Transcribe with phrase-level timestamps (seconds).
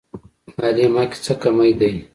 [0.57, 1.93] مالې ما کې څه کمی دی.